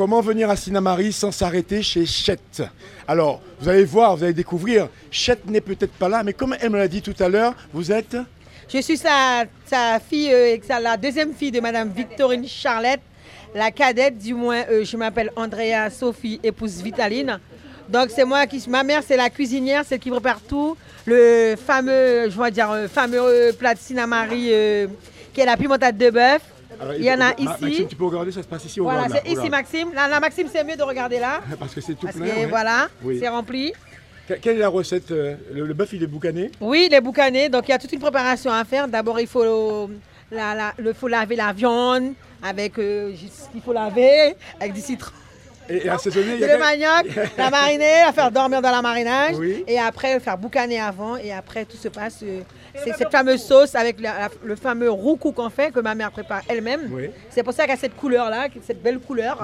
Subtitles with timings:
[0.00, 2.38] comment venir à Sinamari sans s'arrêter chez Chet
[3.06, 6.70] Alors, vous allez voir, vous allez découvrir, Chet n'est peut-être pas là, mais comme elle
[6.70, 8.16] me l'a dit tout à l'heure, vous êtes
[8.72, 9.44] Je suis sa,
[10.00, 13.00] fille, euh, la deuxième fille de Madame Victorine Charlotte,
[13.54, 17.38] la cadette, du moins, euh, je m'appelle Andrea Sophie, épouse Vitaline.
[17.90, 22.30] Donc c'est moi qui, ma mère c'est la cuisinière, celle qui prépare tout, le fameux,
[22.30, 24.50] je vais dire, euh, fameux plat de Sinamari
[25.34, 26.40] qui est la pimentade de bœuf.
[26.78, 27.44] Alors, Il y en a ici.
[27.44, 29.48] Maxime, tu peux regarder, ça se passe ici au Voilà, c'est ici.
[29.50, 29.92] Maxime.
[29.94, 31.40] Là, là, Maxime, c'est mieux de regarder là.
[31.58, 32.26] Parce que c'est tout Parce plein.
[32.26, 32.46] que ouais.
[32.46, 33.18] voilà, Oui.
[33.20, 33.72] c'est rempli.
[34.28, 36.50] Que- Quelle est la recette euh, Le, le bœuf, il est boucané?
[36.60, 37.48] Oui, les boucanés.
[37.48, 38.86] Donc, il y a toute une préparation à faire.
[38.86, 39.88] D'abord, il faut,
[40.30, 44.80] la, la- le, faut laver la viande avec euh, ce qu'il faut laver, avec du
[44.80, 45.10] citron.
[45.70, 47.06] Et, et assaisonner, il y a Le manioc,
[47.38, 49.36] la mariner, la faire dormir dans la marinage.
[49.38, 49.64] Oui.
[49.66, 51.16] Et après, le faire boucaner avant.
[51.16, 52.20] Et après, tout se passe.
[52.22, 52.40] euh,
[52.84, 56.10] c'est cette fameuse sauce avec la- la- le fameux roucou qu'on fait, que ma mère
[56.10, 56.88] prépare elle-même.
[56.92, 57.10] Oui.
[57.30, 59.38] C'est pour ça qu'il y a cette couleur-là, cette belle couleur.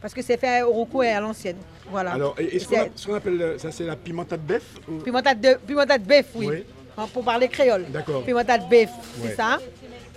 [0.00, 1.56] Parce que c'est fait au roucou et à l'ancienne.
[1.90, 2.12] Voilà.
[2.12, 5.54] Alors, et, et ce qu'on appelle, euh, ça, c'est la pimentade bœuf ou- Pimentade de,
[5.66, 6.46] pimentade bœuf, oui.
[6.48, 6.64] Oui.
[7.12, 7.84] Pour parler créole.
[7.90, 8.22] D'accord.
[8.24, 9.28] Pimentade bœuf, Ouais.
[9.30, 9.58] c'est ça.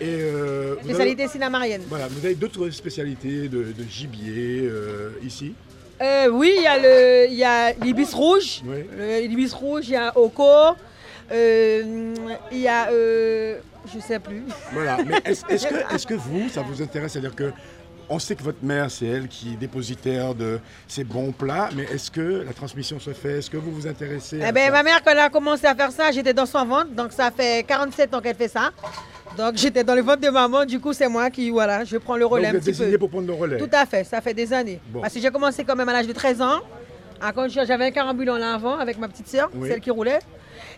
[0.02, 1.82] Et euh, vous avez, Spécialité sinamarienne.
[1.90, 5.54] voilà, vous avez d'autres spécialités de, de gibier euh, ici
[6.02, 8.62] Euh, oui, il y a l'ibis rouge.
[8.66, 8.86] Oui.
[9.28, 10.76] L'ibis rouge, il y a Oko.
[11.32, 12.14] euh,
[12.52, 14.44] il y a, je sais plus.
[14.72, 17.14] Voilà, mais est-ce que, est que vous, ça vous intéresse?
[17.14, 17.52] C'est-à-dire que
[18.12, 21.84] on sait que votre mère, c'est elle qui est dépositaire de ces bons plats, mais
[21.84, 23.38] est-ce que la transmission se fait?
[23.38, 24.72] Est-ce que vous vous intéressez à Eh ben, ça?
[24.72, 26.90] ma mère, quand elle a commencé à faire ça, j'étais dans son ventre.
[26.90, 28.72] Donc, ça fait 47 ans qu'elle fait ça.
[29.38, 30.66] Donc, j'étais dans le ventre de maman.
[30.66, 32.98] Du coup, c'est moi qui, voilà, je prends le Donc, relais vous un petit peu.
[32.98, 34.80] pour prendre le relais Tout à fait, ça fait des années.
[34.88, 35.02] Bon.
[35.02, 36.60] Parce que j'ai commencé quand même à l'âge de 13 ans.
[37.22, 39.68] À J'avais un carambulant là avant avec ma petite sœur, Oui.
[39.70, 40.20] celle qui roulait.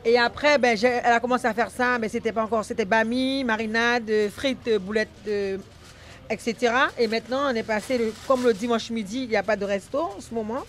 [0.03, 3.43] Et après, ben, elle a commencé à faire ça, mais c'était pas encore, c'était bami,
[3.43, 5.57] marinade, euh, frites, euh, boulettes, euh,
[6.31, 6.73] etc.
[6.97, 9.65] Et maintenant, on est passé, le- comme le dimanche midi, il n'y a pas de
[9.65, 10.63] resto en ce moment.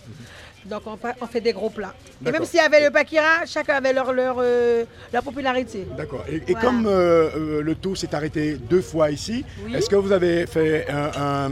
[0.64, 1.92] Donc, on, fait des gros plats.
[2.24, 5.88] Et même s'il y avait le pakira, chacun avait leur, leur, euh, leur popularité.
[5.96, 6.24] D'accord.
[6.28, 6.60] Et, et Voilà.
[6.60, 9.74] comme euh, le tour s'est arrêté deux fois ici, Oui.
[9.74, 11.50] est-ce que vous avez fait un, un-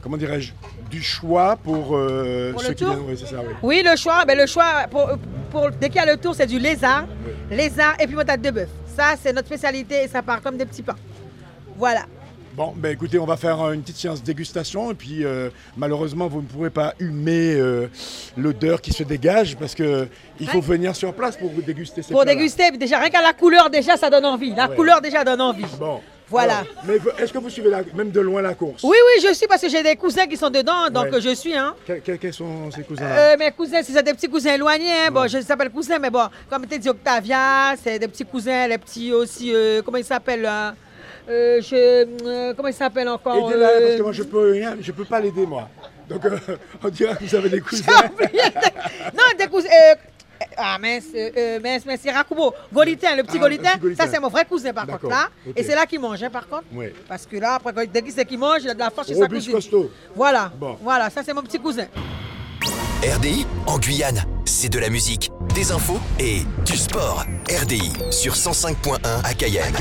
[0.00, 0.52] comment dirais-je,
[0.88, 3.00] du choix pour, euh, Pour ceux qui viennent?
[3.08, 3.54] Oui, ça, oui.
[3.64, 5.10] Oui, le choix, ben le choix pour,
[5.50, 7.06] pour- dès qu'il y a le tour, c'est du lézard,
[7.50, 8.68] lézard et puis pimentade de bœuf.
[8.96, 10.94] Ça, c'est notre spécialité et ça part comme des petits pains.
[11.76, 12.02] Voilà.
[12.56, 16.26] Bon, ben écoutez, on va faire euh, une petite séance dégustation et puis euh, malheureusement
[16.26, 17.86] vous ne pourrez pas humer euh,
[18.34, 20.08] l'odeur qui se dégage parce que
[20.40, 23.68] il faut venir sur place pour déguster ces Pour déguster, déjà rien qu'à la couleur,
[23.68, 24.54] déjà ça donne envie.
[24.54, 24.74] La Ouais.
[24.76, 25.66] couleur déjà donne envie.
[25.78, 26.00] Bon.
[26.30, 26.60] Voilà.
[26.60, 28.82] Alors, mais est-ce que vous suivez la- même de loin la course?
[28.82, 31.20] Oui, oui, je suis parce que j'ai des cousins qui sont dedans, donc Ouais.
[31.20, 31.54] je suis.
[31.54, 31.74] Hein.
[31.86, 33.34] Que- que- Quels sont ces cousins-là?
[33.34, 34.90] Euh, mes cousins, c'est des petits cousins éloignés.
[35.06, 35.10] hein.
[35.12, 38.66] Bon, je les appelle cousins, mais bon, comme tu dit Octavia, c'est des petits cousins,
[38.66, 39.52] les petits aussi,
[39.84, 40.48] comment ils s'appellent
[41.28, 44.76] Euh, je, euh, Comment ils s'appellent encore Aidez-la euh, parce que moi je peux rien,
[44.80, 45.68] je peux pas l'aider moi.
[46.08, 46.38] Donc euh,
[46.84, 47.84] on dirait que vous avez des cousins.
[49.14, 49.68] Non, des cousins.
[49.68, 49.94] euh,
[50.58, 52.52] ah, mince, euh, euh, mince, mince, c'est Rakubo.
[52.72, 54.04] Golitin, le petit Ah, Golitin, le petit Golitin.
[54.04, 55.28] ça c'est mon vrai cousin par contre là.
[55.56, 56.64] Et c'est là qu'il mange, hein, par contre.
[56.72, 56.86] Oui.
[57.08, 59.08] Parce que là, après, quand- dès qu'il sait qu'il mange, il a de la force
[59.08, 59.52] chez sa cousine.
[59.52, 59.90] costaud.
[60.14, 60.76] Voilà, Bon.
[60.82, 61.86] voilà, ça c'est mon petit cousin.
[63.02, 64.22] RDI en Guyane,
[64.66, 67.24] c'est de la musique, des infos et du sport.
[67.62, 69.72] RDI sur 105.1 à Cayenne,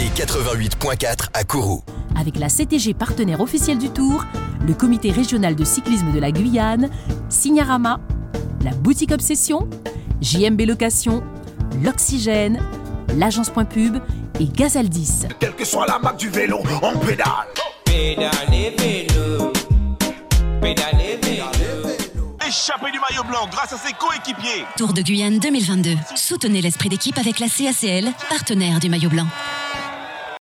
[0.00, 1.82] et 88.4 à Kourou.
[2.18, 4.24] Avec la CTG partenaire officielle du Tour,
[4.66, 6.90] le comité régional de cyclisme de la Guyane,
[7.28, 8.00] Signarama,
[8.64, 9.68] la boutique Obsession,
[10.20, 11.22] JMB Location,
[11.84, 12.60] l'Oxygène,
[13.16, 13.98] l'agence Point Pub
[14.40, 15.26] et Gazaldis.
[15.38, 17.28] Quelle que soit la marque du vélo, on pédale.
[17.84, 19.13] Pédalez vélo,
[22.54, 24.64] Échappé du maillot blanc grâce à ses coéquipiers.
[24.76, 25.96] Tour de Guyane 2022.
[26.14, 29.26] Soutenez l'esprit d'équipe avec la CACL, partenaire du maillot blanc.